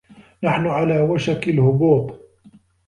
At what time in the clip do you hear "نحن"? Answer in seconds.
0.43-0.67